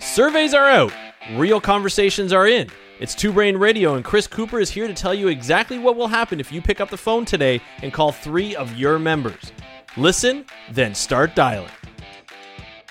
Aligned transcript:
Surveys 0.00 0.52
are 0.52 0.68
out, 0.68 0.92
real 1.34 1.60
conversations 1.60 2.32
are 2.32 2.46
in. 2.46 2.68
It's 2.98 3.14
Two 3.14 3.32
Brain 3.32 3.56
Radio, 3.56 3.94
and 3.94 4.04
Chris 4.04 4.26
Cooper 4.26 4.58
is 4.58 4.70
here 4.70 4.88
to 4.88 4.94
tell 4.94 5.14
you 5.14 5.28
exactly 5.28 5.78
what 5.78 5.96
will 5.96 6.08
happen 6.08 6.40
if 6.40 6.50
you 6.50 6.60
pick 6.60 6.80
up 6.80 6.90
the 6.90 6.96
phone 6.96 7.24
today 7.24 7.60
and 7.82 7.92
call 7.92 8.10
three 8.10 8.56
of 8.56 8.74
your 8.74 8.98
members. 8.98 9.52
Listen, 9.96 10.44
then 10.72 10.92
start 10.92 11.36
dialing. 11.36 11.70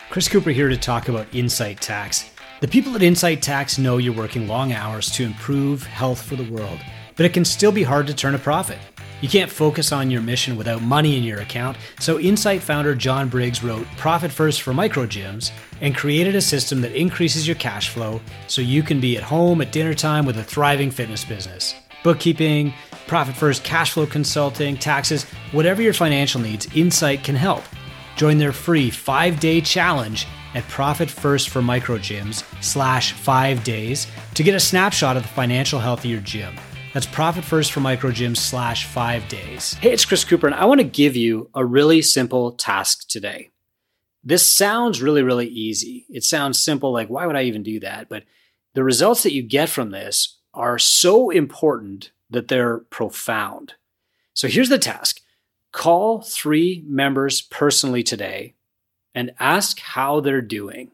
Chris 0.10 0.30
Cooper 0.30 0.52
here 0.52 0.70
to 0.70 0.78
talk 0.78 1.10
about 1.10 1.28
Incite 1.34 1.82
Tax. 1.82 2.32
The 2.62 2.68
people 2.68 2.96
at 2.96 3.04
Incite 3.04 3.42
Tax 3.42 3.78
know 3.78 3.98
you're 3.98 4.14
working 4.14 4.48
long 4.48 4.72
hours 4.72 5.12
to 5.12 5.24
improve 5.24 5.84
health 5.84 6.22
for 6.22 6.38
the 6.38 6.50
world, 6.50 6.80
but 7.18 7.26
it 7.26 7.34
can 7.34 7.44
still 7.44 7.74
be 7.74 7.84
hard 7.84 8.08
to 8.08 8.14
turn 8.14 8.36
a 8.36 8.40
profit. 8.40 8.80
You 9.22 9.30
can't 9.30 9.52
focus 9.52 9.92
on 9.92 10.12
your 10.12 10.22
mission 10.22 10.58
without 10.58 10.82
money 10.82 11.18
in 11.18 11.24
your 11.24 11.40
account, 11.40 11.78
so 12.00 12.18
Incite 12.18 12.62
founder 12.62 12.94
John 12.94 13.30
Briggs 13.30 13.64
wrote 13.64 13.88
Profit 13.98 14.32
First 14.32 14.62
for 14.62 14.74
Micro 14.74 15.06
Gyms 15.06 15.52
and 15.82 15.96
created 15.96 16.36
a 16.36 16.42
system 16.42 16.82
that 16.82 16.92
increases 16.92 17.48
your 17.48 17.56
cash 17.56 17.90
flow 17.90 18.22
so 18.48 18.62
you 18.62 18.84
can 18.84 19.00
be 19.00 19.18
at 19.18 19.24
home 19.24 19.62
at 19.62 19.72
dinner 19.72 19.94
time 19.94 20.26
with 20.26 20.38
a 20.38 20.44
thriving 20.44 20.92
fitness 20.92 21.24
business. 21.24 21.74
Bookkeeping, 22.04 22.74
Profit 23.08 23.36
First 23.36 23.64
cash 23.64 23.94
flow 23.94 24.06
consulting, 24.06 24.78
taxes, 24.78 25.24
whatever 25.52 25.82
your 25.82 25.94
financial 25.94 26.42
needs, 26.42 26.68
Incite 26.76 27.24
can 27.24 27.36
help. 27.36 27.64
Join 28.18 28.38
their 28.38 28.52
free 28.52 28.90
five-day 28.90 29.62
challenge 29.62 30.28
at 30.54 30.68
Profit 30.68 31.10
First 31.10 31.50
for 31.50 31.62
Micro 31.62 31.98
Gyms 31.98 32.44
slash 32.62 33.14
five 33.14 33.64
days 33.64 34.08
to 34.36 34.44
get 34.44 34.56
a 34.56 34.60
snapshot 34.60 35.18
of 35.18 35.24
the 35.24 35.30
financial 35.30 35.80
health 35.80 36.00
of 36.00 36.06
your 36.06 36.22
gym. 36.22 36.56
That's 36.96 37.08
Profit 37.08 37.44
First 37.44 37.74
for 37.74 37.82
Micro 37.82 38.10
Gyms 38.10 38.38
slash 38.38 38.86
five 38.86 39.28
days. 39.28 39.74
Hey, 39.74 39.92
it's 39.92 40.06
Chris 40.06 40.24
Cooper, 40.24 40.48
and 40.48 40.56
I 40.56 40.64
want 40.64 40.80
to 40.80 40.86
give 40.86 41.18
you 41.18 41.50
a 41.54 41.66
really 41.66 42.02
simple 42.02 42.54
task 42.54 43.10
today. 43.10 43.52
This 44.24 44.50
sounds 44.50 45.02
really, 45.02 45.22
really 45.22 45.48
easy. 45.48 46.06
It 46.08 46.24
sounds 46.24 46.58
simple, 46.58 46.94
like 46.94 47.10
why 47.10 47.28
would 47.28 47.36
I 47.36 47.44
even 47.44 47.64
do 47.64 47.82
that? 47.82 48.08
But 48.08 48.24
the 48.76 48.84
results 48.86 49.24
that 49.24 49.34
you 49.34 49.44
get 49.44 49.68
from 49.68 49.92
this 49.92 50.40
are 50.54 50.80
so 50.80 51.32
important 51.32 52.12
that 52.30 52.48
they're 52.48 52.78
profound. 52.78 53.74
So 54.34 54.48
here's 54.48 54.70
the 54.70 54.80
task 54.80 55.20
call 55.74 56.22
three 56.22 56.82
members 56.88 57.42
personally 57.42 58.04
today 58.04 58.56
and 59.14 59.34
ask 59.38 59.82
how 59.82 60.22
they're 60.22 60.40
doing. 60.40 60.92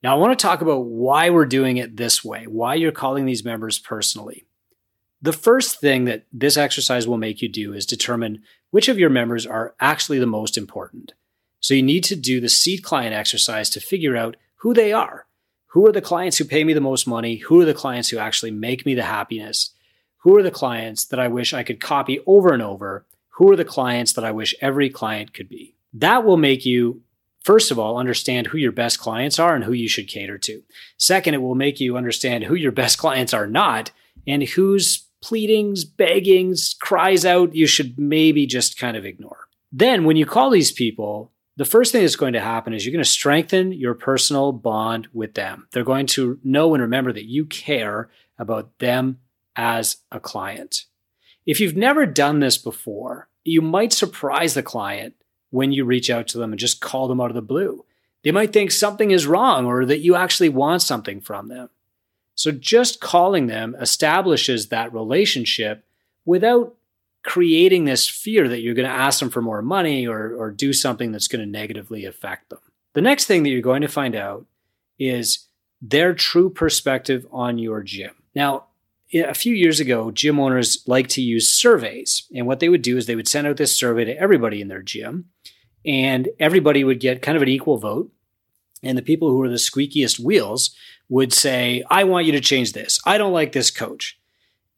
Now, 0.00 0.14
I 0.14 0.18
want 0.20 0.38
to 0.38 0.40
talk 0.40 0.60
about 0.60 0.84
why 0.84 1.30
we're 1.30 1.44
doing 1.44 1.78
it 1.78 1.96
this 1.96 2.24
way, 2.24 2.46
why 2.46 2.76
you're 2.76 2.92
calling 2.92 3.24
these 3.24 3.44
members 3.44 3.80
personally. 3.80 4.46
The 5.22 5.32
first 5.32 5.80
thing 5.80 6.04
that 6.06 6.26
this 6.32 6.56
exercise 6.56 7.06
will 7.06 7.16
make 7.16 7.40
you 7.40 7.48
do 7.48 7.72
is 7.72 7.86
determine 7.86 8.42
which 8.70 8.88
of 8.88 8.98
your 8.98 9.10
members 9.10 9.46
are 9.46 9.74
actually 9.80 10.18
the 10.18 10.26
most 10.26 10.58
important. 10.58 11.14
So 11.60 11.74
you 11.74 11.82
need 11.82 12.02
to 12.04 12.16
do 12.16 12.40
the 12.40 12.48
seed 12.48 12.82
client 12.82 13.14
exercise 13.14 13.70
to 13.70 13.80
figure 13.80 14.16
out 14.16 14.36
who 14.56 14.74
they 14.74 14.92
are. 14.92 15.26
Who 15.68 15.86
are 15.86 15.92
the 15.92 16.00
clients 16.00 16.38
who 16.38 16.44
pay 16.44 16.64
me 16.64 16.72
the 16.72 16.80
most 16.80 17.06
money? 17.06 17.36
Who 17.36 17.60
are 17.60 17.64
the 17.64 17.72
clients 17.72 18.08
who 18.08 18.18
actually 18.18 18.50
make 18.50 18.84
me 18.84 18.94
the 18.94 19.04
happiness? 19.04 19.70
Who 20.18 20.36
are 20.36 20.42
the 20.42 20.50
clients 20.50 21.04
that 21.06 21.20
I 21.20 21.28
wish 21.28 21.54
I 21.54 21.62
could 21.62 21.80
copy 21.80 22.20
over 22.26 22.52
and 22.52 22.62
over? 22.62 23.06
Who 23.36 23.50
are 23.50 23.56
the 23.56 23.64
clients 23.64 24.12
that 24.14 24.24
I 24.24 24.32
wish 24.32 24.54
every 24.60 24.90
client 24.90 25.32
could 25.32 25.48
be? 25.48 25.76
That 25.94 26.24
will 26.24 26.36
make 26.36 26.66
you 26.66 27.02
first 27.42 27.70
of 27.70 27.78
all, 27.78 27.98
understand 27.98 28.46
who 28.46 28.58
your 28.58 28.72
best 28.72 28.98
clients 28.98 29.38
are 29.38 29.54
and 29.54 29.64
who 29.64 29.72
you 29.72 29.88
should 29.88 30.08
cater 30.08 30.38
to. 30.38 30.62
Second, 30.96 31.34
it 31.34 31.42
will 31.42 31.54
make 31.54 31.80
you 31.80 31.96
understand 31.96 32.44
who 32.44 32.54
your 32.54 32.72
best 32.72 32.98
clients 32.98 33.34
are 33.34 33.46
not 33.46 33.90
and 34.26 34.42
whose 34.42 35.08
pleadings, 35.22 35.84
beggings, 35.84 36.74
cries 36.80 37.24
out 37.24 37.54
you 37.54 37.66
should 37.66 37.98
maybe 37.98 38.46
just 38.46 38.78
kind 38.78 38.96
of 38.96 39.06
ignore. 39.06 39.48
Then, 39.72 40.04
when 40.04 40.16
you 40.16 40.26
call 40.26 40.50
these 40.50 40.72
people, 40.72 41.32
the 41.56 41.64
first 41.64 41.92
thing 41.92 42.02
that's 42.02 42.16
going 42.16 42.32
to 42.32 42.40
happen 42.40 42.74
is 42.74 42.84
you're 42.84 42.92
going 42.92 43.04
to 43.04 43.08
strengthen 43.08 43.72
your 43.72 43.94
personal 43.94 44.52
bond 44.52 45.08
with 45.12 45.34
them. 45.34 45.68
They're 45.72 45.84
going 45.84 46.06
to 46.08 46.38
know 46.42 46.74
and 46.74 46.82
remember 46.82 47.12
that 47.12 47.28
you 47.28 47.46
care 47.46 48.10
about 48.38 48.78
them 48.78 49.18
as 49.54 49.98
a 50.10 50.18
client. 50.18 50.84
If 51.46 51.60
you've 51.60 51.76
never 51.76 52.06
done 52.06 52.40
this 52.40 52.58
before, 52.58 53.28
you 53.44 53.60
might 53.60 53.92
surprise 53.92 54.54
the 54.54 54.62
client 54.62 55.14
when 55.50 55.72
you 55.72 55.84
reach 55.84 56.08
out 56.10 56.28
to 56.28 56.38
them 56.38 56.52
and 56.52 56.58
just 56.58 56.80
call 56.80 57.08
them 57.08 57.20
out 57.20 57.30
of 57.30 57.34
the 57.34 57.42
blue. 57.42 57.84
They 58.22 58.32
might 58.32 58.52
think 58.52 58.70
something 58.70 59.10
is 59.10 59.26
wrong 59.26 59.66
or 59.66 59.84
that 59.84 60.00
you 60.00 60.14
actually 60.14 60.48
want 60.48 60.82
something 60.82 61.20
from 61.20 61.48
them. 61.48 61.68
So 62.34 62.50
just 62.50 63.00
calling 63.00 63.46
them 63.46 63.76
establishes 63.80 64.68
that 64.68 64.92
relationship 64.92 65.84
without 66.24 66.74
creating 67.22 67.84
this 67.84 68.08
fear 68.08 68.48
that 68.48 68.60
you're 68.60 68.74
going 68.74 68.88
to 68.88 68.94
ask 68.94 69.20
them 69.20 69.30
for 69.30 69.42
more 69.42 69.62
money 69.62 70.06
or, 70.06 70.34
or 70.34 70.50
do 70.50 70.72
something 70.72 71.12
that's 71.12 71.28
going 71.28 71.44
to 71.44 71.50
negatively 71.50 72.04
affect 72.04 72.50
them. 72.50 72.58
The 72.94 73.00
next 73.00 73.26
thing 73.26 73.42
that 73.42 73.50
you're 73.50 73.60
going 73.60 73.82
to 73.82 73.88
find 73.88 74.14
out 74.14 74.46
is 74.98 75.46
their 75.80 76.14
true 76.14 76.50
perspective 76.50 77.26
on 77.30 77.58
your 77.58 77.82
gym. 77.82 78.12
Now, 78.34 78.66
a 79.14 79.34
few 79.34 79.54
years 79.54 79.78
ago, 79.78 80.10
gym 80.10 80.40
owners 80.40 80.82
liked 80.86 81.10
to 81.10 81.22
use 81.22 81.48
surveys. 81.48 82.26
And 82.34 82.46
what 82.46 82.60
they 82.60 82.68
would 82.68 82.82
do 82.82 82.96
is 82.96 83.06
they 83.06 83.16
would 83.16 83.28
send 83.28 83.46
out 83.46 83.56
this 83.56 83.76
survey 83.76 84.04
to 84.04 84.18
everybody 84.18 84.60
in 84.60 84.68
their 84.68 84.82
gym, 84.82 85.26
and 85.84 86.28
everybody 86.38 86.82
would 86.82 87.00
get 87.00 87.22
kind 87.22 87.36
of 87.36 87.42
an 87.42 87.48
equal 87.48 87.78
vote. 87.78 88.10
And 88.82 88.96
the 88.96 89.02
people 89.02 89.28
who 89.28 89.38
were 89.38 89.48
the 89.48 89.56
squeakiest 89.56 90.18
wheels 90.18 90.74
would 91.08 91.32
say, 91.32 91.82
I 91.90 92.04
want 92.04 92.26
you 92.26 92.32
to 92.32 92.40
change 92.40 92.72
this. 92.72 92.98
I 93.04 93.18
don't 93.18 93.32
like 93.32 93.52
this 93.52 93.70
coach. 93.70 94.18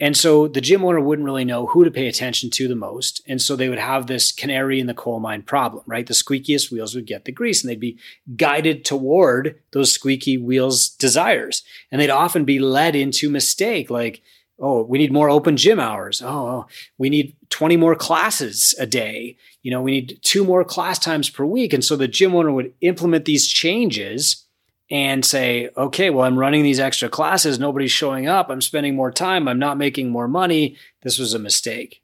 And 0.01 0.17
so 0.17 0.49
the 0.49 0.61
gym 0.61 0.85
owner 0.85 1.01
wouldn't 1.01 1.25
really 1.25 1.45
know 1.45 1.67
who 1.67 1.85
to 1.85 1.91
pay 1.91 2.09
attention 2.09 2.51
to 2.51 2.67
the 2.67 2.75
most. 2.75 3.23
And 3.29 3.41
so 3.41 3.55
they 3.55 3.69
would 3.69 3.79
have 3.79 4.07
this 4.07 4.33
canary 4.33 4.81
in 4.81 4.89
the 4.89 4.95
coal 4.95 5.21
mine 5.21 5.43
problem, 5.43 5.85
right? 5.87 6.07
The 6.07 6.15
squeakiest 6.15 6.73
wheels 6.73 6.95
would 6.95 7.07
get 7.07 7.25
the 7.25 7.33
grease 7.33 7.63
and 7.63 7.71
they'd 7.71 7.79
be 7.79 7.99
guided 8.37 8.85
toward 8.85 9.61
those 9.71 9.93
squeaky 9.93 10.37
wheels' 10.37 10.89
desires. 10.89 11.63
And 11.93 12.01
they'd 12.01 12.11
often 12.11 12.45
be 12.45 12.59
led 12.59 12.97
into 12.97 13.31
mistake 13.31 13.89
like, 13.89 14.21
oh, 14.65 14.83
we 14.83 14.99
need 14.99 15.13
more 15.13 15.29
open 15.29 15.57
gym 15.57 15.79
hours. 15.79 16.23
Oh, 16.23 16.29
oh, 16.29 16.67
we 16.97 17.11
need 17.11 17.37
20 17.51 17.77
more 17.77 17.95
classes 17.95 18.75
a 18.79 18.87
day. 18.87 19.37
You 19.63 19.71
know, 19.71 19.83
we 19.83 19.91
need 19.91 20.19
two 20.23 20.43
more 20.43 20.65
class 20.65 20.99
times 20.99 21.29
per 21.29 21.45
week. 21.45 21.73
And 21.75 21.85
so 21.85 21.97
the 21.97 22.09
gym 22.09 22.35
owner 22.35 22.51
would 22.51 22.73
implement 22.81 23.27
these 23.27 23.47
changes 23.47 24.47
and 24.91 25.25
say, 25.25 25.69
okay, 25.77 26.09
well, 26.09 26.25
I'm 26.25 26.39
running 26.39 26.63
these 26.63 26.81
extra 26.81 27.09
classes. 27.09 27.59
Nobody's 27.59 27.93
showing 27.93 28.27
up. 28.27 28.49
I'm 28.49 28.63
spending 28.63 28.97
more 28.97 29.13
time. 29.13 29.49
I'm 29.49 29.59
not 29.59 29.79
making 29.79 30.09
more 30.09 30.29
money. 30.29 30.77
This 31.03 31.19
was 31.19 31.35
a 31.35 31.39
mistake. 31.39 32.03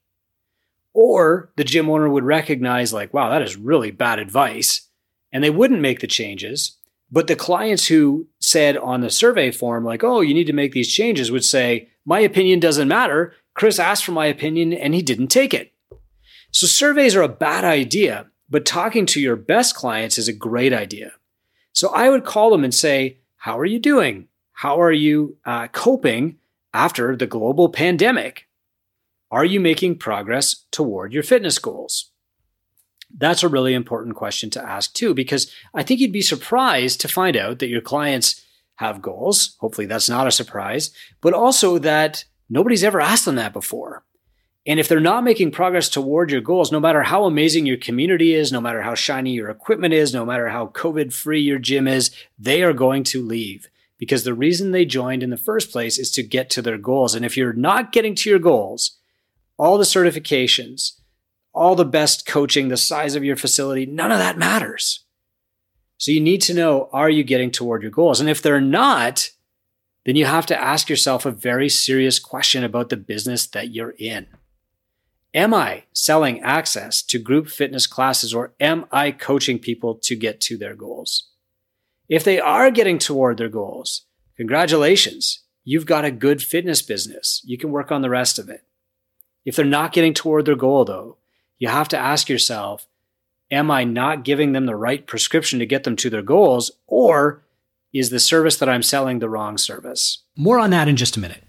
Or 0.93 1.51
the 1.57 1.65
gym 1.65 1.89
owner 1.89 2.09
would 2.09 2.25
recognize, 2.25 2.93
like, 2.93 3.15
wow, 3.15 3.31
that 3.31 3.43
is 3.43 3.57
really 3.57 3.91
bad 3.91 4.19
advice. 4.19 4.89
And 5.33 5.43
they 5.43 5.51
wouldn't 5.51 5.81
make 5.81 6.01
the 6.01 6.07
changes. 6.07 6.77
But 7.13 7.27
the 7.27 7.37
clients 7.37 7.87
who 7.87 8.29
said 8.39 8.77
on 8.77 9.01
the 9.01 9.11
survey 9.11 9.51
form, 9.51 9.85
like, 9.85 10.05
oh, 10.05 10.21
you 10.21 10.35
need 10.35 10.47
to 10.47 10.53
make 10.53 10.73
these 10.73 10.93
changes, 10.93 11.31
would 11.31 11.45
say, 11.45 11.89
my 12.11 12.19
opinion 12.19 12.59
doesn't 12.59 12.89
matter. 12.89 13.35
Chris 13.55 13.79
asked 13.79 14.05
for 14.05 14.11
my 14.11 14.27
opinion 14.27 14.73
and 14.73 14.95
he 14.95 15.01
didn't 15.01 15.29
take 15.29 15.55
it. 15.55 15.73
So 16.51 16.67
surveys 16.67 17.15
are 17.15 17.23
a 17.23 17.29
bad 17.29 17.63
idea, 17.65 18.27
but 18.49 18.67
talking 18.67 19.07
to 19.07 19.21
your 19.21 19.37
best 19.37 19.77
clients 19.77 20.19
is 20.19 20.27
a 20.27 20.33
great 20.33 20.73
idea. 20.73 21.13
So 21.73 21.91
I 21.91 22.11
would 22.11 22.25
call 22.25 22.51
them 22.51 22.65
and 22.65 22.75
say, 22.75 23.19
How 23.37 23.57
are 23.61 23.65
you 23.65 23.79
doing? 23.79 24.27
How 24.55 24.83
are 24.83 24.91
you 24.91 25.37
uh, 25.45 25.69
coping 25.69 26.39
after 26.75 27.15
the 27.15 27.29
global 27.29 27.69
pandemic? 27.69 28.49
Are 29.31 29.45
you 29.45 29.61
making 29.61 29.99
progress 29.99 30.65
toward 30.73 31.13
your 31.13 31.23
fitness 31.23 31.61
goals? 31.61 32.11
That's 33.17 33.45
a 33.45 33.49
really 33.49 33.73
important 33.73 34.17
question 34.17 34.51
to 34.51 34.65
ask 34.69 34.95
too, 34.95 35.15
because 35.15 35.55
I 35.73 35.85
think 35.85 36.01
you'd 36.01 36.11
be 36.11 36.23
surprised 36.23 37.01
to 37.03 37.09
find 37.09 37.37
out 37.37 37.61
that 37.61 37.69
your 37.69 37.81
clients 37.81 38.45
have 38.81 39.03
goals. 39.03 39.57
Hopefully, 39.61 39.87
that's 39.87 40.09
not 40.09 40.27
a 40.27 40.33
surprise, 40.33 40.91
but 41.21 41.35
also 41.35 41.77
that 41.79 42.25
nobody's 42.49 42.83
ever 42.83 42.99
asked 42.99 43.27
them 43.27 43.35
that 43.35 43.53
before. 43.53 44.05
And 44.67 44.81
if 44.81 44.89
they're 44.89 45.01
not 45.01 45.23
making 45.23 45.51
progress 45.51 45.91
toward 45.91 46.31
your 46.31 46.41
goals, 46.41 46.73
no 46.73 46.81
matter 46.81 47.03
how 47.03 47.25
amazing 47.25 47.67
your 47.67 47.77
community 47.77 48.35
is, 48.35 48.51
no 48.51 48.61
matter 48.61 48.81
how 48.81 48.95
shiny 48.95 49.33
your 49.33 49.51
equipment 49.51 49.93
is, 49.93 50.15
no 50.15 50.25
matter 50.25 50.49
how 50.49 50.69
COVID 50.69 51.13
free 51.13 51.41
your 51.41 51.59
gym 51.59 51.87
is, 51.87 52.11
they 52.39 52.63
are 52.63 52.73
going 52.73 53.05
to 53.05 53.23
leave 53.23 53.69
because 53.99 54.25
the 54.25 54.33
reason 54.33 54.71
they 54.71 54.87
joined 54.87 55.23
in 55.23 55.29
the 55.29 55.37
first 55.37 55.71
place 55.71 55.99
is 55.99 56.11
to 56.13 56.23
get 56.23 56.49
to 56.51 56.63
their 56.63 56.79
goals. 56.79 57.15
And 57.15 57.25
if 57.25 57.37
you're 57.37 57.53
not 57.53 57.93
getting 57.93 58.15
to 58.17 58.31
your 58.31 58.39
goals, 58.39 58.97
all 59.59 59.77
the 59.77 59.85
certifications, 59.85 60.93
all 61.53 61.75
the 61.75 61.85
best 61.85 62.25
coaching, 62.25 62.69
the 62.69 62.79
size 62.79 63.15
of 63.15 63.25
your 63.25 63.37
facility, 63.37 63.85
none 63.85 64.11
of 64.11 64.19
that 64.19 64.39
matters. 64.39 65.05
So 66.01 66.13
you 66.13 66.21
need 66.21 66.41
to 66.43 66.55
know 66.55 66.89
are 66.95 67.11
you 67.11 67.23
getting 67.23 67.51
toward 67.51 67.83
your 67.83 67.91
goals? 67.91 68.21
And 68.21 68.31
if 68.31 68.41
they're 68.41 68.59
not, 68.59 69.29
then 70.07 70.17
you 70.17 70.25
have 70.25 70.47
to 70.47 70.59
ask 70.59 70.89
yourself 70.89 71.27
a 71.27 71.31
very 71.31 71.69
serious 71.69 72.19
question 72.19 72.65
about 72.65 72.89
the 72.89 72.97
business 72.97 73.47
that 73.49 73.75
you're 73.75 73.95
in. 73.99 74.27
Am 75.35 75.53
I 75.53 75.85
selling 75.93 76.41
access 76.41 77.03
to 77.03 77.19
group 77.19 77.49
fitness 77.49 77.87
classes 77.87 78.33
or 78.33 78.55
am 78.59 78.87
I 78.91 79.11
coaching 79.11 79.59
people 79.59 79.95
to 79.97 80.17
get 80.17 80.41
to 80.41 80.57
their 80.57 80.75
goals? 80.75 81.29
If 82.09 82.25
they 82.25 82.41
are 82.41 82.71
getting 82.71 82.99
toward 82.99 83.37
their 83.37 83.51
goals, 83.51 84.07
congratulations. 84.39 85.41
You've 85.65 85.85
got 85.85 86.07
a 86.07 86.11
good 86.11 86.43
fitness 86.43 86.81
business. 86.81 87.43
You 87.45 87.59
can 87.59 87.71
work 87.71 87.93
on 87.93 88.01
the 88.01 88.09
rest 88.09 88.39
of 88.39 88.49
it. 88.49 88.65
If 89.45 89.55
they're 89.55 89.67
not 89.67 89.93
getting 89.93 90.15
toward 90.15 90.47
their 90.47 90.57
goal, 90.57 90.87
though, 90.87 91.19
you 91.59 91.69
have 91.69 91.89
to 91.89 91.99
ask 91.99 92.31
yourself, 92.31 92.87
am 93.51 93.71
I 93.71 93.85
not 93.85 94.25
giving 94.25 94.53
them 94.53 94.67
the 94.67 94.77
right 94.77 95.07
prescription 95.07 95.59
to 95.59 95.67
get 95.67 95.85
them 95.85 95.97
to 95.97 96.11
their 96.11 96.23
goals? 96.23 96.71
Or 96.87 97.43
is 97.93 98.11
the 98.11 98.21
service 98.21 98.57
that 98.59 98.69
I'm 98.69 98.83
selling 98.83 99.19
the 99.19 99.29
wrong 99.29 99.59
service? 99.59 100.19
More 100.37 100.59
on 100.59 100.71
that 100.71 100.89
in 100.89 100.97
just 100.97 101.17
a 101.17 101.21
minute. 101.21 101.43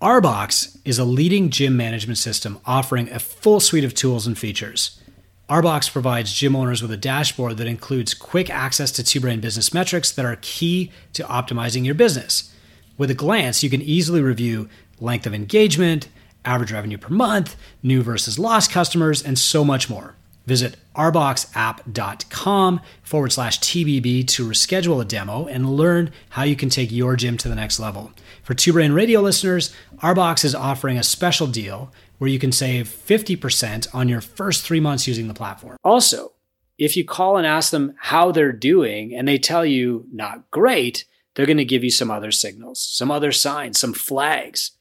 Arbox 0.00 0.78
is 0.84 0.98
a 0.98 1.04
leading 1.04 1.50
gym 1.50 1.76
management 1.76 2.18
system 2.18 2.60
offering 2.66 3.10
a 3.10 3.18
full 3.18 3.60
suite 3.60 3.84
of 3.84 3.94
tools 3.94 4.26
and 4.26 4.36
features. 4.36 5.00
Arbox 5.48 5.92
provides 5.92 6.32
gym 6.32 6.56
owners 6.56 6.82
with 6.82 6.90
a 6.90 6.96
dashboard 6.96 7.56
that 7.58 7.66
includes 7.66 8.14
quick 8.14 8.48
access 8.48 8.90
to 8.92 9.04
two 9.04 9.20
brain 9.20 9.40
business 9.40 9.74
metrics 9.74 10.10
that 10.10 10.24
are 10.24 10.38
key 10.40 10.90
to 11.12 11.22
optimizing 11.24 11.84
your 11.84 11.94
business. 11.94 12.52
With 12.96 13.10
a 13.10 13.14
glance, 13.14 13.62
you 13.62 13.70
can 13.70 13.82
easily 13.82 14.22
review 14.22 14.68
length 14.98 15.26
of 15.26 15.34
engagement, 15.34 16.08
average 16.44 16.72
revenue 16.72 16.98
per 16.98 17.10
month, 17.10 17.56
new 17.82 18.02
versus 18.02 18.38
lost 18.38 18.70
customers, 18.70 19.22
and 19.22 19.38
so 19.38 19.64
much 19.64 19.90
more. 19.90 20.16
Visit 20.46 20.76
arboxapp.com 20.96 22.80
forward 23.02 23.32
slash 23.32 23.60
TBB 23.60 24.26
to 24.28 24.46
reschedule 24.46 25.00
a 25.00 25.04
demo 25.04 25.46
and 25.46 25.76
learn 25.76 26.10
how 26.30 26.42
you 26.42 26.56
can 26.56 26.68
take 26.68 26.90
your 26.90 27.16
gym 27.16 27.36
to 27.38 27.48
the 27.48 27.54
next 27.54 27.78
level. 27.78 28.12
For 28.42 28.54
Two 28.54 28.72
Brain 28.72 28.92
Radio 28.92 29.20
listeners, 29.20 29.74
Arbox 29.98 30.44
is 30.44 30.54
offering 30.54 30.98
a 30.98 31.02
special 31.02 31.46
deal 31.46 31.92
where 32.18 32.30
you 32.30 32.38
can 32.38 32.52
save 32.52 32.88
50% 32.88 33.94
on 33.94 34.08
your 34.08 34.20
first 34.20 34.64
three 34.64 34.80
months 34.80 35.06
using 35.06 35.28
the 35.28 35.34
platform. 35.34 35.76
Also, 35.84 36.32
if 36.78 36.96
you 36.96 37.04
call 37.04 37.36
and 37.36 37.46
ask 37.46 37.70
them 37.70 37.94
how 37.98 38.32
they're 38.32 38.52
doing 38.52 39.14
and 39.14 39.28
they 39.28 39.38
tell 39.38 39.64
you 39.64 40.06
not 40.12 40.50
great, 40.50 41.04
they're 41.34 41.46
going 41.46 41.56
to 41.56 41.64
give 41.64 41.84
you 41.84 41.90
some 41.90 42.10
other 42.10 42.32
signals, 42.32 42.82
some 42.82 43.10
other 43.10 43.32
signs, 43.32 43.78
some 43.78 43.92
flags. 43.92 44.72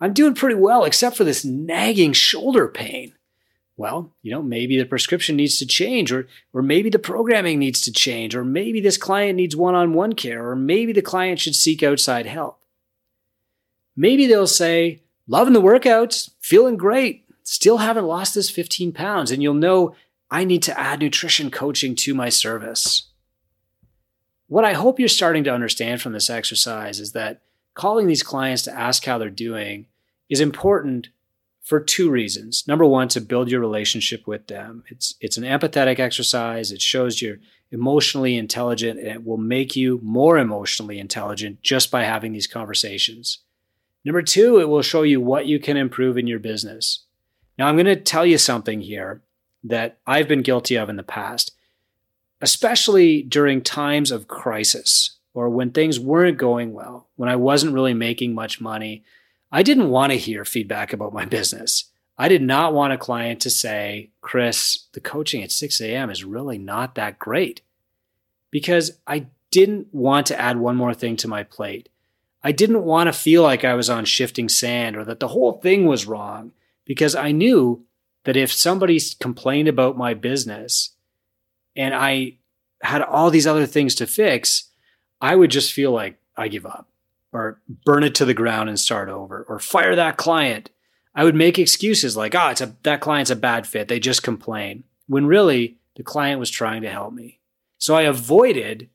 I'm 0.00 0.12
doing 0.12 0.34
pretty 0.34 0.56
well, 0.56 0.84
except 0.84 1.16
for 1.16 1.24
this 1.24 1.44
nagging 1.44 2.12
shoulder 2.12 2.68
pain 2.68 3.14
well, 3.76 4.12
you 4.22 4.30
know, 4.30 4.42
maybe 4.42 4.78
the 4.78 4.84
prescription 4.84 5.36
needs 5.36 5.58
to 5.58 5.66
change, 5.66 6.12
or 6.12 6.28
or 6.52 6.62
maybe 6.62 6.90
the 6.90 6.98
programming 6.98 7.58
needs 7.58 7.80
to 7.82 7.92
change, 7.92 8.34
or 8.34 8.44
maybe 8.44 8.80
this 8.80 8.96
client 8.96 9.36
needs 9.36 9.56
one-on-one 9.56 10.14
care, 10.14 10.48
or 10.48 10.54
maybe 10.54 10.92
the 10.92 11.02
client 11.02 11.40
should 11.40 11.56
seek 11.56 11.82
outside 11.82 12.26
help. 12.26 12.60
Maybe 13.96 14.26
they'll 14.26 14.46
say, 14.46 15.02
loving 15.26 15.54
the 15.54 15.62
workouts, 15.62 16.30
feeling 16.40 16.76
great, 16.76 17.24
still 17.42 17.78
haven't 17.78 18.06
lost 18.06 18.34
this 18.34 18.50
15 18.50 18.92
pounds, 18.92 19.30
and 19.30 19.42
you'll 19.42 19.54
know 19.54 19.94
I 20.30 20.44
need 20.44 20.62
to 20.64 20.78
add 20.78 21.00
nutrition 21.00 21.50
coaching 21.50 21.94
to 21.96 22.14
my 22.14 22.28
service. 22.28 23.10
What 24.46 24.64
I 24.64 24.72
hope 24.72 24.98
you're 24.98 25.08
starting 25.08 25.44
to 25.44 25.54
understand 25.54 26.00
from 26.00 26.12
this 26.12 26.30
exercise 26.30 27.00
is 27.00 27.12
that 27.12 27.42
calling 27.74 28.06
these 28.06 28.22
clients 28.22 28.62
to 28.62 28.72
ask 28.72 29.04
how 29.04 29.18
they're 29.18 29.30
doing 29.30 29.86
is 30.28 30.40
important 30.40 31.08
for 31.64 31.80
two 31.80 32.10
reasons. 32.10 32.64
Number 32.68 32.84
one, 32.84 33.08
to 33.08 33.20
build 33.20 33.50
your 33.50 33.60
relationship 33.60 34.26
with 34.26 34.46
them. 34.46 34.84
It's 34.88 35.14
it's 35.20 35.38
an 35.38 35.44
empathetic 35.44 35.98
exercise. 35.98 36.70
It 36.70 36.82
shows 36.82 37.20
you're 37.20 37.38
emotionally 37.72 38.36
intelligent 38.36 39.00
and 39.00 39.08
it 39.08 39.24
will 39.24 39.38
make 39.38 39.74
you 39.74 39.98
more 40.02 40.38
emotionally 40.38 40.98
intelligent 41.00 41.62
just 41.62 41.90
by 41.90 42.04
having 42.04 42.32
these 42.32 42.46
conversations. 42.46 43.38
Number 44.04 44.22
two, 44.22 44.60
it 44.60 44.68
will 44.68 44.82
show 44.82 45.02
you 45.02 45.20
what 45.20 45.46
you 45.46 45.58
can 45.58 45.78
improve 45.78 46.18
in 46.18 46.26
your 46.26 46.38
business. 46.38 47.04
Now, 47.58 47.66
I'm 47.66 47.76
going 47.76 47.86
to 47.86 47.96
tell 47.96 48.26
you 48.26 48.36
something 48.36 48.82
here 48.82 49.22
that 49.64 49.98
I've 50.06 50.28
been 50.28 50.42
guilty 50.42 50.76
of 50.76 50.90
in 50.90 50.96
the 50.96 51.02
past, 51.02 51.52
especially 52.42 53.22
during 53.22 53.62
times 53.62 54.10
of 54.10 54.28
crisis 54.28 55.16
or 55.32 55.48
when 55.48 55.70
things 55.70 55.98
weren't 55.98 56.36
going 56.36 56.74
well, 56.74 57.08
when 57.16 57.30
I 57.30 57.36
wasn't 57.36 57.74
really 57.74 57.94
making 57.94 58.34
much 58.34 58.60
money 58.60 59.02
I 59.54 59.62
didn't 59.62 59.90
want 59.90 60.10
to 60.10 60.18
hear 60.18 60.44
feedback 60.44 60.92
about 60.92 61.12
my 61.12 61.26
business. 61.26 61.84
I 62.18 62.26
did 62.26 62.42
not 62.42 62.74
want 62.74 62.92
a 62.92 62.98
client 62.98 63.40
to 63.42 63.50
say, 63.50 64.10
Chris, 64.20 64.86
the 64.94 65.00
coaching 65.00 65.44
at 65.44 65.52
6 65.52 65.80
a.m. 65.80 66.10
is 66.10 66.24
really 66.24 66.58
not 66.58 66.96
that 66.96 67.20
great 67.20 67.60
because 68.50 68.98
I 69.06 69.28
didn't 69.52 69.94
want 69.94 70.26
to 70.26 70.40
add 70.40 70.56
one 70.56 70.74
more 70.74 70.92
thing 70.92 71.14
to 71.18 71.28
my 71.28 71.44
plate. 71.44 71.88
I 72.42 72.50
didn't 72.50 72.82
want 72.82 73.06
to 73.06 73.12
feel 73.12 73.44
like 73.44 73.64
I 73.64 73.74
was 73.74 73.88
on 73.88 74.06
shifting 74.06 74.48
sand 74.48 74.96
or 74.96 75.04
that 75.04 75.20
the 75.20 75.28
whole 75.28 75.60
thing 75.60 75.86
was 75.86 76.04
wrong 76.04 76.50
because 76.84 77.14
I 77.14 77.30
knew 77.30 77.84
that 78.24 78.36
if 78.36 78.52
somebody 78.52 78.98
complained 79.20 79.68
about 79.68 79.96
my 79.96 80.14
business 80.14 80.96
and 81.76 81.94
I 81.94 82.38
had 82.82 83.02
all 83.02 83.30
these 83.30 83.46
other 83.46 83.66
things 83.66 83.94
to 83.94 84.06
fix, 84.08 84.64
I 85.20 85.36
would 85.36 85.52
just 85.52 85.72
feel 85.72 85.92
like 85.92 86.18
I 86.36 86.48
give 86.48 86.66
up 86.66 86.88
or 87.34 87.60
burn 87.84 88.04
it 88.04 88.14
to 88.14 88.24
the 88.24 88.32
ground 88.32 88.68
and 88.68 88.80
start 88.80 89.10
over 89.10 89.44
or 89.48 89.58
fire 89.58 89.94
that 89.94 90.16
client. 90.16 90.70
I 91.14 91.24
would 91.24 91.34
make 91.34 91.58
excuses 91.58 92.16
like, 92.16 92.34
"Ah, 92.34 92.48
oh, 92.48 92.50
it's 92.50 92.60
a 92.60 92.76
that 92.84 93.00
client's 93.00 93.30
a 93.30 93.36
bad 93.36 93.66
fit. 93.66 93.88
They 93.88 94.00
just 94.00 94.22
complain." 94.22 94.84
When 95.06 95.26
really 95.26 95.76
the 95.96 96.02
client 96.02 96.40
was 96.40 96.50
trying 96.50 96.82
to 96.82 96.90
help 96.90 97.12
me. 97.12 97.40
So 97.78 97.94
I 97.94 98.02
avoided 98.02 98.88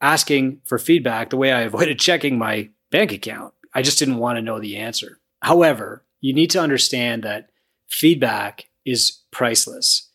asking 0.00 0.60
for 0.64 0.78
feedback 0.78 1.30
the 1.30 1.36
way 1.36 1.52
I 1.52 1.62
avoided 1.62 1.98
checking 2.08 2.38
my 2.38 2.70
bank 2.90 3.12
account. 3.12 3.54
I 3.74 3.82
just 3.82 3.98
didn't 3.98 4.18
want 4.18 4.36
to 4.36 4.42
know 4.42 4.60
the 4.60 4.76
answer. 4.76 5.20
However, 5.42 6.04
you 6.20 6.32
need 6.32 6.50
to 6.50 6.60
understand 6.60 7.22
that 7.22 7.50
feedback 7.88 8.68
is 8.84 9.22
priceless. 9.30 10.10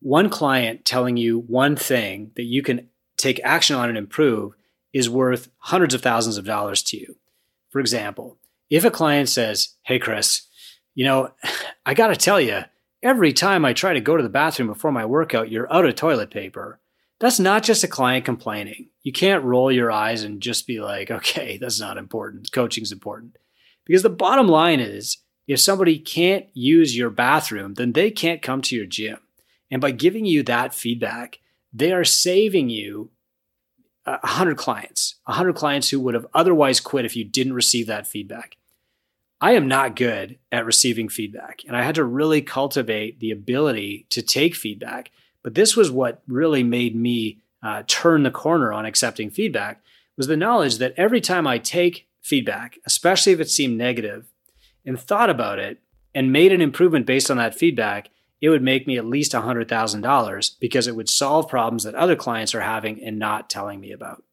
One 0.00 0.28
client 0.28 0.84
telling 0.84 1.16
you 1.16 1.40
one 1.40 1.76
thing 1.76 2.32
that 2.36 2.44
you 2.44 2.62
can 2.62 2.88
take 3.16 3.40
action 3.44 3.76
on 3.76 3.88
and 3.88 3.98
improve 3.98 4.54
is 4.92 5.08
worth 5.08 5.48
hundreds 5.58 5.94
of 5.94 6.02
thousands 6.02 6.36
of 6.36 6.44
dollars 6.44 6.82
to 6.84 6.98
you. 6.98 7.16
For 7.70 7.80
example, 7.80 8.38
if 8.70 8.84
a 8.84 8.90
client 8.90 9.28
says, 9.28 9.76
Hey, 9.82 9.98
Chris, 9.98 10.42
you 10.94 11.04
know, 11.04 11.32
I 11.86 11.94
got 11.94 12.08
to 12.08 12.16
tell 12.16 12.40
you, 12.40 12.62
every 13.02 13.32
time 13.32 13.64
I 13.64 13.72
try 13.72 13.92
to 13.92 14.00
go 14.00 14.16
to 14.16 14.22
the 14.22 14.28
bathroom 14.28 14.68
before 14.68 14.92
my 14.92 15.04
workout, 15.04 15.50
you're 15.50 15.72
out 15.72 15.86
of 15.86 15.94
toilet 15.94 16.30
paper. 16.30 16.80
That's 17.18 17.38
not 17.38 17.62
just 17.62 17.84
a 17.84 17.88
client 17.88 18.24
complaining. 18.24 18.88
You 19.02 19.12
can't 19.12 19.44
roll 19.44 19.70
your 19.70 19.90
eyes 19.90 20.22
and 20.24 20.40
just 20.40 20.66
be 20.66 20.80
like, 20.80 21.10
okay, 21.10 21.56
that's 21.56 21.80
not 21.80 21.98
important. 21.98 22.52
Coaching's 22.52 22.92
important. 22.92 23.36
Because 23.84 24.02
the 24.02 24.10
bottom 24.10 24.48
line 24.48 24.80
is 24.80 25.18
if 25.46 25.60
somebody 25.60 25.98
can't 25.98 26.46
use 26.54 26.96
your 26.96 27.10
bathroom, 27.10 27.74
then 27.74 27.92
they 27.92 28.10
can't 28.10 28.42
come 28.42 28.62
to 28.62 28.76
your 28.76 28.86
gym. 28.86 29.18
And 29.70 29.80
by 29.80 29.90
giving 29.90 30.24
you 30.24 30.42
that 30.44 30.74
feedback, 30.74 31.38
they 31.72 31.92
are 31.92 32.04
saving 32.04 32.68
you 32.68 33.10
100 34.04 34.56
clients, 34.56 35.16
100 35.24 35.54
clients 35.54 35.90
who 35.90 36.00
would 36.00 36.14
have 36.14 36.26
otherwise 36.34 36.80
quit 36.80 37.04
if 37.04 37.16
you 37.16 37.24
didn't 37.24 37.52
receive 37.52 37.86
that 37.86 38.06
feedback. 38.06 38.56
I 39.40 39.52
am 39.52 39.66
not 39.66 39.96
good 39.96 40.38
at 40.52 40.64
receiving 40.64 41.08
feedback, 41.08 41.62
and 41.66 41.76
I 41.76 41.82
had 41.82 41.96
to 41.96 42.04
really 42.04 42.42
cultivate 42.42 43.18
the 43.18 43.32
ability 43.32 44.06
to 44.10 44.22
take 44.22 44.54
feedback. 44.54 45.10
But 45.42 45.54
this 45.54 45.76
was 45.76 45.90
what 45.90 46.22
really 46.28 46.62
made 46.62 46.94
me 46.94 47.38
uh, 47.62 47.82
turn 47.86 48.22
the 48.22 48.30
corner 48.30 48.72
on 48.72 48.86
accepting 48.86 49.30
feedback 49.30 49.82
was 50.16 50.26
the 50.26 50.36
knowledge 50.36 50.78
that 50.78 50.94
every 50.96 51.20
time 51.20 51.46
I 51.46 51.58
take 51.58 52.06
feedback, 52.20 52.78
especially 52.86 53.32
if 53.32 53.40
it 53.40 53.50
seemed 53.50 53.76
negative, 53.76 54.26
and 54.84 54.98
thought 54.98 55.30
about 55.30 55.58
it 55.58 55.80
and 56.14 56.32
made 56.32 56.52
an 56.52 56.60
improvement 56.60 57.06
based 57.06 57.30
on 57.30 57.36
that 57.38 57.54
feedback, 57.54 58.10
it 58.42 58.48
would 58.48 58.62
make 58.62 58.88
me 58.88 58.98
at 58.98 59.06
least 59.06 59.32
$100,000 59.32 60.58
because 60.60 60.88
it 60.88 60.96
would 60.96 61.08
solve 61.08 61.48
problems 61.48 61.84
that 61.84 61.94
other 61.94 62.16
clients 62.16 62.54
are 62.56 62.60
having 62.60 63.02
and 63.02 63.16
not 63.16 63.48
telling 63.48 63.80
me 63.80 63.92
about. 63.92 64.24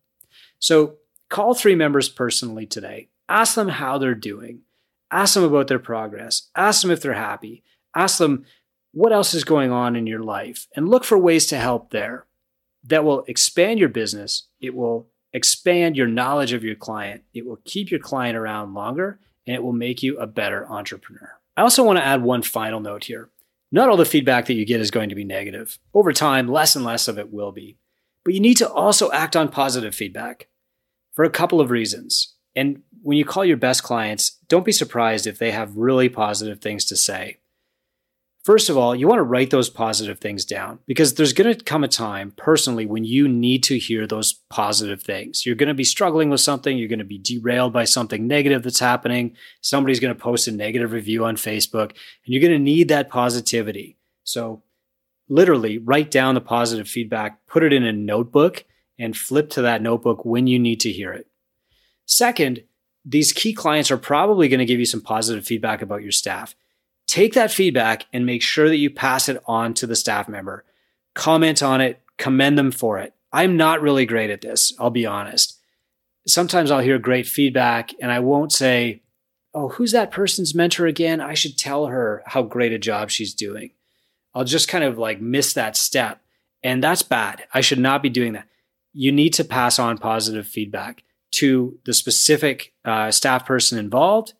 So 0.57 0.95
call 1.29 1.53
three 1.53 1.75
members 1.75 2.09
personally 2.09 2.65
today. 2.65 3.09
Ask 3.29 3.53
them 3.53 3.69
how 3.69 3.99
they're 3.99 4.15
doing. 4.15 4.61
Ask 5.11 5.35
them 5.35 5.43
about 5.43 5.67
their 5.67 5.79
progress. 5.79 6.49
Ask 6.55 6.81
them 6.81 6.89
if 6.89 7.01
they're 7.01 7.13
happy. 7.13 7.63
Ask 7.95 8.17
them 8.17 8.45
what 8.91 9.13
else 9.13 9.35
is 9.35 9.43
going 9.43 9.71
on 9.71 9.95
in 9.95 10.07
your 10.07 10.23
life 10.23 10.67
and 10.75 10.89
look 10.89 11.03
for 11.03 11.17
ways 11.17 11.45
to 11.47 11.57
help 11.57 11.91
there. 11.91 12.25
That 12.83 13.03
will 13.03 13.23
expand 13.27 13.79
your 13.79 13.89
business. 13.89 14.47
It 14.59 14.73
will 14.73 15.07
expand 15.33 15.95
your 15.95 16.07
knowledge 16.07 16.53
of 16.53 16.63
your 16.63 16.75
client. 16.75 17.23
It 17.35 17.45
will 17.45 17.59
keep 17.63 17.91
your 17.91 17.99
client 17.99 18.35
around 18.35 18.73
longer 18.73 19.19
and 19.45 19.55
it 19.55 19.61
will 19.61 19.73
make 19.73 20.01
you 20.01 20.17
a 20.17 20.25
better 20.25 20.65
entrepreneur. 20.67 21.37
I 21.55 21.61
also 21.61 21.83
want 21.83 21.99
to 21.99 22.05
add 22.05 22.23
one 22.23 22.41
final 22.41 22.79
note 22.79 23.03
here. 23.03 23.29
Not 23.71 23.89
all 23.89 23.97
the 23.97 24.05
feedback 24.05 24.45
that 24.45 24.55
you 24.55 24.65
get 24.65 24.81
is 24.81 24.91
going 24.91 25.09
to 25.09 25.15
be 25.15 25.23
negative. 25.23 25.77
Over 25.93 26.11
time, 26.11 26.47
less 26.47 26.75
and 26.75 26.85
less 26.85 27.07
of 27.07 27.19
it 27.19 27.31
will 27.31 27.51
be. 27.51 27.77
But 28.23 28.33
you 28.33 28.39
need 28.39 28.57
to 28.57 28.69
also 28.69 29.11
act 29.11 29.35
on 29.35 29.49
positive 29.49 29.93
feedback 29.93 30.47
for 31.11 31.23
a 31.23 31.29
couple 31.29 31.61
of 31.61 31.71
reasons. 31.71 32.35
And 32.55 32.81
when 33.01 33.17
you 33.17 33.25
call 33.25 33.45
your 33.45 33.57
best 33.57 33.83
clients, 33.83 34.37
don't 34.47 34.65
be 34.65 34.71
surprised 34.71 35.27
if 35.27 35.37
they 35.37 35.51
have 35.51 35.77
really 35.77 36.09
positive 36.09 36.59
things 36.59 36.85
to 36.85 36.95
say. 36.95 37.38
First 38.43 38.69
of 38.69 38.77
all, 38.77 38.95
you 38.95 39.05
want 39.05 39.19
to 39.19 39.23
write 39.23 39.49
those 39.49 39.69
positive 39.69 40.19
things 40.19 40.45
down 40.45 40.79
because 40.87 41.13
there's 41.13 41.33
going 41.33 41.53
to 41.53 41.63
come 41.63 41.83
a 41.83 41.89
time 41.89 42.31
personally 42.37 42.85
when 42.85 43.03
you 43.03 43.27
need 43.27 43.63
to 43.63 43.77
hear 43.77 44.07
those 44.07 44.33
positive 44.49 45.03
things. 45.03 45.45
You're 45.45 45.55
going 45.55 45.67
to 45.67 45.73
be 45.73 45.83
struggling 45.83 46.29
with 46.29 46.39
something, 46.39 46.77
you're 46.77 46.87
going 46.87 46.99
to 46.99 47.05
be 47.05 47.17
derailed 47.17 47.73
by 47.73 47.83
something 47.83 48.27
negative 48.27 48.63
that's 48.63 48.79
happening. 48.79 49.35
Somebody's 49.59 49.99
going 49.99 50.15
to 50.15 50.19
post 50.19 50.47
a 50.47 50.51
negative 50.51 50.93
review 50.93 51.25
on 51.25 51.35
Facebook, 51.35 51.89
and 51.89 51.97
you're 52.25 52.41
going 52.41 52.53
to 52.53 52.59
need 52.59 52.87
that 52.87 53.09
positivity. 53.09 53.97
So, 54.23 54.63
literally, 55.27 55.77
write 55.77 56.09
down 56.09 56.35
the 56.35 56.41
positive 56.41 56.87
feedback, 56.87 57.45
put 57.45 57.63
it 57.63 57.73
in 57.73 57.83
a 57.83 57.91
notebook, 57.91 58.63
and 58.97 59.17
flip 59.17 59.49
to 59.51 59.61
that 59.63 59.81
notebook 59.81 60.23
when 60.23 60.47
you 60.47 60.59
need 60.59 60.79
to 60.81 60.91
hear 60.91 61.11
it. 61.11 61.27
Second, 62.05 62.63
these 63.03 63.33
key 63.33 63.53
clients 63.53 63.91
are 63.91 63.97
probably 63.97 64.47
going 64.47 64.59
to 64.59 64.65
give 64.65 64.79
you 64.79 64.85
some 64.85 65.01
positive 65.01 65.45
feedback 65.45 65.81
about 65.81 66.03
your 66.03 66.11
staff. 66.11 66.55
Take 67.09 67.33
that 67.33 67.49
feedback 67.49 68.05
and 68.13 68.23
make 68.23 68.43
sure 68.43 68.69
that 68.69 68.77
you 68.77 68.91
pass 68.91 69.29
it 69.29 69.41
on 69.47 69.73
to 69.73 69.87
the 69.87 69.95
staff 69.95 70.29
member. 70.29 70.63
Comment 71.15 71.63
on 71.63 71.81
it, 71.81 72.03
commend 72.17 72.55
them 72.55 72.71
for 72.71 72.99
it. 72.99 73.15
I'm 73.33 73.57
not 73.57 73.81
really 73.81 74.05
great 74.05 74.29
at 74.29 74.41
this, 74.41 74.73
I'll 74.77 74.91
be 74.91 75.07
honest. 75.07 75.57
sometimes 76.27 76.69
I'll 76.69 76.81
hear 76.81 76.99
great 76.99 77.25
feedback 77.25 77.95
and 77.99 78.11
I 78.11 78.19
won't 78.19 78.51
say, 78.51 79.01
Oh, 79.55 79.69
who's 79.69 79.91
that 79.93 80.11
person's 80.11 80.53
mentor 80.53 80.85
again? 80.85 81.19
I 81.19 81.33
should 81.33 81.57
tell 81.57 81.87
her 81.87 82.21
how 82.27 82.43
great 82.43 82.73
a 82.73 82.77
job 82.77 83.09
she's 83.09 83.33
doing. 83.33 83.71
I'll 84.35 84.43
just 84.43 84.67
kind 84.67 84.83
of 84.83 84.99
like 84.99 85.19
miss 85.19 85.53
that 85.53 85.75
step. 85.75 86.21
And 86.61 86.83
that's 86.83 87.01
bad. 87.01 87.45
I 87.55 87.61
should 87.61 87.79
not 87.79 88.03
be 88.03 88.09
doing 88.09 88.33
that. 88.33 88.47
You 88.93 89.11
need 89.11 89.33
to 89.33 89.43
pass 89.43 89.79
on 89.79 89.97
positive 89.97 90.45
feedback 90.45 91.01
to 91.31 91.79
the 91.85 91.93
specific 91.93 92.71
uh, 92.85 93.09
staff 93.09 93.47
person 93.47 93.79
involved 93.79 94.33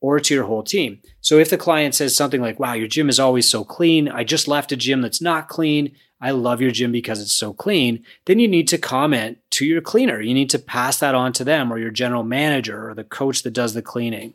or 0.00 0.18
to 0.18 0.34
your 0.34 0.44
whole 0.44 0.62
team. 0.62 1.00
So 1.20 1.38
if 1.38 1.50
the 1.50 1.58
client 1.58 1.94
says 1.94 2.16
something 2.16 2.40
like, 2.40 2.58
wow, 2.58 2.72
your 2.72 2.88
gym 2.88 3.08
is 3.08 3.20
always 3.20 3.48
so 3.48 3.64
clean, 3.64 4.08
I 4.08 4.24
just 4.24 4.48
left 4.48 4.72
a 4.72 4.76
gym 4.76 5.02
that's 5.02 5.20
not 5.20 5.48
clean, 5.48 5.94
I 6.20 6.32
love 6.32 6.60
your 6.60 6.70
gym 6.70 6.92
because 6.92 7.20
it's 7.20 7.34
so 7.34 7.52
clean, 7.52 8.04
then 8.26 8.38
you 8.38 8.48
need 8.48 8.68
to 8.68 8.78
comment 8.78 9.38
to 9.52 9.64
your 9.64 9.80
cleaner. 9.80 10.20
You 10.20 10.34
need 10.34 10.50
to 10.50 10.58
pass 10.58 10.98
that 10.98 11.14
on 11.14 11.32
to 11.34 11.44
them 11.44 11.72
or 11.72 11.78
your 11.78 11.90
general 11.90 12.22
manager 12.22 12.90
or 12.90 12.94
the 12.94 13.04
coach 13.04 13.42
that 13.42 13.52
does 13.52 13.74
the 13.74 13.82
cleaning. 13.82 14.34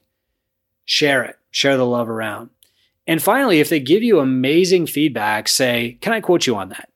Share 0.86 1.24
it, 1.24 1.38
share 1.52 1.78
the 1.78 1.86
love 1.86 2.10
around. 2.10 2.50
And 3.08 3.22
finally, 3.22 3.60
if 3.60 3.70
they 3.70 3.80
give 3.80 4.02
you 4.02 4.20
amazing 4.20 4.88
feedback, 4.88 5.48
say, 5.48 5.98
Can 6.02 6.14
I 6.14 6.22
quote 6.22 6.48
you 6.48 6.56
on 6.56 6.70
that? 6.70 6.90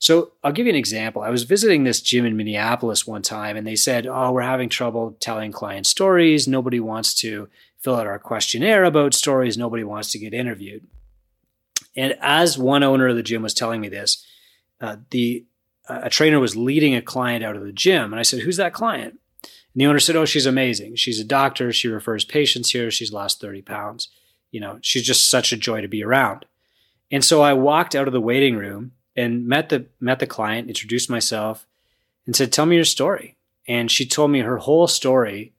So 0.00 0.32
I'll 0.42 0.52
give 0.52 0.66
you 0.66 0.72
an 0.72 0.78
example. 0.78 1.22
I 1.22 1.30
was 1.30 1.44
visiting 1.44 1.84
this 1.84 2.00
gym 2.00 2.26
in 2.26 2.36
Minneapolis 2.36 3.06
one 3.06 3.22
time 3.22 3.56
and 3.56 3.66
they 3.66 3.76
said, 3.76 4.06
Oh, 4.06 4.32
we're 4.32 4.42
having 4.42 4.68
trouble 4.68 5.16
telling 5.20 5.52
client 5.52 5.86
stories. 5.86 6.48
Nobody 6.48 6.80
wants 6.80 7.14
to 7.20 7.48
fill 7.84 7.96
out 7.96 8.06
our 8.06 8.18
questionnaire 8.18 8.82
about 8.82 9.12
stories. 9.12 9.58
Nobody 9.58 9.84
wants 9.84 10.10
to 10.12 10.18
get 10.18 10.32
interviewed. 10.32 10.86
And 11.94 12.16
as 12.20 12.58
one 12.58 12.82
owner 12.82 13.08
of 13.08 13.16
the 13.16 13.22
gym 13.22 13.42
was 13.42 13.54
telling 13.54 13.80
me 13.80 13.88
this, 13.88 14.26
uh, 14.80 14.96
the 15.10 15.44
uh, 15.86 16.00
a 16.04 16.10
trainer 16.10 16.40
was 16.40 16.56
leading 16.56 16.94
a 16.94 17.02
client 17.02 17.44
out 17.44 17.56
of 17.56 17.62
the 17.62 17.72
gym, 17.72 18.12
and 18.12 18.18
I 18.18 18.22
said, 18.22 18.40
"Who's 18.40 18.56
that 18.56 18.72
client?" 18.72 19.18
And 19.42 19.80
the 19.80 19.86
owner 19.86 20.00
said, 20.00 20.16
"Oh, 20.16 20.24
she's 20.24 20.46
amazing. 20.46 20.96
She's 20.96 21.20
a 21.20 21.24
doctor. 21.24 21.72
She 21.72 21.88
refers 21.88 22.24
patients 22.24 22.70
here. 22.70 22.90
She's 22.90 23.12
lost 23.12 23.40
thirty 23.40 23.62
pounds. 23.62 24.08
You 24.50 24.60
know, 24.60 24.78
she's 24.80 25.04
just 25.04 25.30
such 25.30 25.52
a 25.52 25.56
joy 25.56 25.82
to 25.82 25.88
be 25.88 26.02
around." 26.02 26.46
And 27.10 27.22
so 27.22 27.42
I 27.42 27.52
walked 27.52 27.94
out 27.94 28.08
of 28.08 28.14
the 28.14 28.20
waiting 28.20 28.56
room 28.56 28.92
and 29.14 29.46
met 29.46 29.68
the 29.68 29.86
met 30.00 30.20
the 30.20 30.26
client, 30.26 30.68
introduced 30.68 31.10
myself, 31.10 31.66
and 32.26 32.34
said, 32.34 32.50
"Tell 32.50 32.66
me 32.66 32.76
your 32.76 32.84
story." 32.84 33.36
And 33.68 33.90
she 33.90 34.06
told 34.06 34.30
me 34.30 34.40
her 34.40 34.58
whole 34.58 34.88
story. 34.88 35.52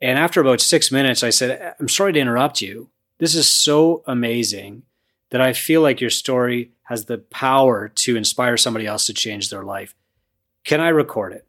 And 0.00 0.18
after 0.18 0.40
about 0.40 0.60
six 0.60 0.90
minutes, 0.90 1.22
I 1.22 1.30
said, 1.30 1.74
"I'm 1.78 1.88
sorry 1.88 2.12
to 2.14 2.20
interrupt 2.20 2.62
you. 2.62 2.90
This 3.18 3.34
is 3.34 3.48
so 3.48 4.02
amazing." 4.06 4.82
that 5.30 5.40
I 5.40 5.52
feel 5.52 5.80
like 5.80 6.00
your 6.00 6.10
story 6.10 6.72
has 6.84 7.06
the 7.06 7.18
power 7.18 7.88
to 7.88 8.16
inspire 8.16 8.56
somebody 8.56 8.86
else 8.86 9.06
to 9.06 9.14
change 9.14 9.48
their 9.48 9.62
life. 9.62 9.94
Can 10.64 10.80
I 10.80 10.88
record 10.88 11.32
it? 11.32 11.46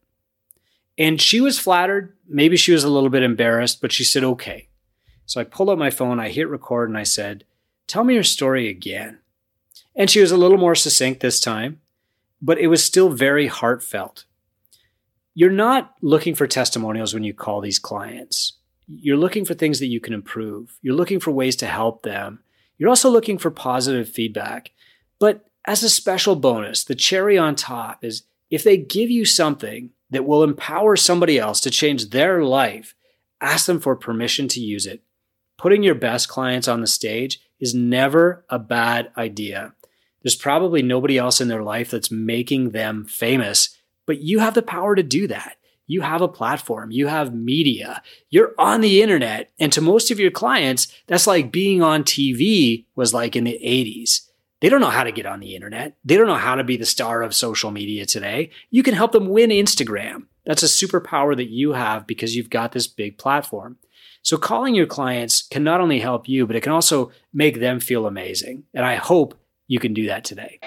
And 0.98 1.22
she 1.22 1.42
was 1.42 1.60
flattered. 1.60 2.16
Maybe 2.28 2.58
she 2.58 2.72
was 2.72 2.84
a 2.84 2.90
little 2.90 3.10
bit 3.10 3.24
embarrassed, 3.24 3.82
but 3.82 3.92
she 3.92 4.04
said, 4.04 4.24
okay. 4.24 4.68
So 5.26 5.42
I 5.42 5.46
pulled 5.46 5.70
out 5.70 5.78
my 5.78 5.90
phone, 5.90 6.20
I 6.20 6.30
hit 6.30 6.48
record, 6.48 6.90
and 6.90 6.98
I 6.98 7.04
said, 7.04 7.44
Tell 7.88 8.04
me 8.04 8.14
your 8.14 8.24
story 8.24 8.70
again. 8.70 9.20
And 9.96 10.10
she 10.10 10.22
was 10.22 10.32
a 10.32 10.38
little 10.38 10.58
more 10.58 10.76
succinct 10.76 11.20
this 11.20 11.40
time, 11.40 11.82
but 12.42 12.58
it 12.58 12.68
was 12.68 12.84
still 12.84 13.10
very 13.10 13.48
heartfelt. 13.48 14.26
You're 15.34 15.52
not 15.52 15.94
looking 16.02 16.36
for 16.36 16.48
testimonials 16.48 17.14
when 17.14 17.24
you 17.24 17.34
call 17.34 17.62
these 17.62 17.80
clients. 17.80 18.58
You're 18.88 19.18
looking 19.18 19.46
for 19.46 19.54
things 19.54 19.80
that 19.80 19.88
you 19.88 20.00
can 20.00 20.14
improve. 20.14 20.78
You're 20.82 20.96
looking 20.96 21.20
for 21.20 21.32
ways 21.32 21.56
to 21.58 21.68
help 21.68 22.04
them 22.04 22.40
you're 22.82 22.90
also 22.90 23.12
looking 23.12 23.38
for 23.38 23.52
positive 23.52 24.10
feedback. 24.10 24.72
But 25.20 25.46
as 25.66 25.84
a 25.84 25.90
special 25.90 26.36
bonus, 26.36 26.84
the 26.84 26.96
cherry 26.96 27.38
on 27.38 27.56
top 27.56 28.04
is 28.04 28.24
if 28.50 28.64
they 28.64 28.76
give 28.76 29.12
you 29.12 29.24
something 29.24 29.92
that 30.10 30.26
will 30.26 30.42
empower 30.42 30.96
somebody 30.96 31.38
else 31.38 31.62
to 31.62 31.70
change 31.70 32.10
their 32.10 32.44
life, 32.44 32.96
ask 33.40 33.68
them 33.68 33.80
for 33.80 33.96
permission 33.96 34.48
to 34.48 34.60
use 34.60 34.88
it. 34.88 35.04
Putting 35.60 35.84
your 35.84 35.94
best 35.94 36.28
clients 36.28 36.68
on 36.68 36.82
the 36.82 36.88
stage 36.88 37.40
is 37.60 37.76
never 37.76 38.44
a 38.50 38.58
bad 38.58 39.12
idea. 39.16 39.76
There's 40.24 40.36
probably 40.36 40.82
nobody 40.82 41.20
else 41.20 41.40
in 41.40 41.50
their 41.50 41.62
life 41.62 41.92
that's 41.92 42.10
making 42.10 42.72
them 42.72 43.06
famous, 43.06 43.78
but 44.12 44.22
you 44.22 44.40
have 44.40 44.56
the 44.56 44.62
power 44.62 44.94
to 44.94 45.04
do 45.04 45.26
that 45.26 45.56
you 45.92 46.00
have 46.02 46.22
a 46.22 46.28
platform, 46.28 46.90
you 46.90 47.08
have 47.08 47.34
media, 47.34 48.02
you're 48.30 48.54
on 48.58 48.80
the 48.80 49.02
internet. 49.02 49.52
And 49.60 49.74
to 49.74 49.82
most 49.82 50.10
of 50.10 50.22
your 50.22 50.32
clients, 50.32 50.88
that's 51.08 51.28
like 51.28 51.52
being 51.52 51.82
on 51.82 52.06
TV 52.06 52.86
was 52.96 53.14
like 53.14 53.36
in 53.36 53.44
the 53.44 53.60
80s. 53.62 54.22
They 54.62 54.70
don't 54.70 54.80
know 54.80 54.90
how 54.90 55.04
to 55.04 55.12
get 55.12 55.26
on 55.26 55.42
the 55.42 55.54
internet. 55.54 55.98
They 56.06 56.16
don't 56.16 56.28
know 56.28 56.36
how 56.36 56.56
to 56.56 56.64
be 56.64 56.78
the 56.78 56.86
star 56.86 57.24
of 57.24 57.36
social 57.36 57.72
media 57.72 58.06
today. 58.06 58.52
You 58.70 58.84
can 58.84 58.94
help 58.94 59.12
them 59.12 59.28
win 59.28 59.50
Instagram. 59.50 60.28
That's 60.46 60.64
a 60.64 60.68
superpower 60.68 61.36
that 61.36 61.50
you 61.50 61.74
have 61.74 62.08
because 62.08 62.38
you've 62.38 62.50
got 62.50 62.72
this 62.72 62.88
big 62.88 63.18
platform. 63.18 63.78
So 64.22 64.38
calling 64.38 64.76
your 64.76 64.86
clients 64.86 65.42
can 65.42 65.66
not 65.66 65.82
only 65.82 66.00
help 66.00 66.30
you, 66.30 66.48
but 66.48 66.56
it 66.56 66.62
can 66.62 66.72
also 66.72 67.12
make 67.34 67.60
them 67.60 67.82
feel 67.82 68.06
amazing. 68.06 68.64
And 68.74 68.86
I 68.86 68.96
hope 68.96 69.38
you 69.68 69.80
can 69.80 69.94
do 69.94 70.08
that 70.08 70.24
today. 70.24 70.60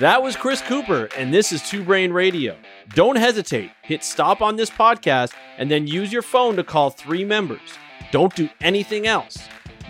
That 0.00 0.22
was 0.22 0.36
Chris 0.36 0.62
Cooper, 0.62 1.08
and 1.16 1.32
this 1.32 1.52
is 1.52 1.62
Two 1.68 1.84
Brain 1.84 2.12
Radio. 2.12 2.56
Don't 2.94 3.16
hesitate. 3.16 3.70
Hit 3.82 4.02
stop 4.02 4.40
on 4.40 4.56
this 4.56 4.70
podcast 4.70 5.32
and 5.58 5.70
then 5.70 5.86
use 5.86 6.12
your 6.12 6.22
phone 6.22 6.56
to 6.56 6.64
call 6.64 6.90
three 6.90 7.24
members. 7.24 7.60
Don't 8.10 8.34
do 8.34 8.48
anything 8.60 9.06
else. 9.06 9.38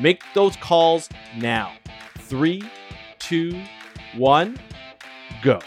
Make 0.00 0.22
those 0.34 0.56
calls 0.56 1.08
now. 1.36 1.72
Three, 2.18 2.62
two, 3.20 3.62
one, 4.16 4.58
go. 5.42 5.60